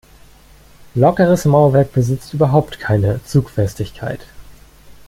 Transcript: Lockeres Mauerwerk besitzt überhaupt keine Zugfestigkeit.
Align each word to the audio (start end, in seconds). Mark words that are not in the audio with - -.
Lockeres 0.95 1.45
Mauerwerk 1.45 1.93
besitzt 1.93 2.33
überhaupt 2.33 2.79
keine 2.79 3.23
Zugfestigkeit. 3.23 4.21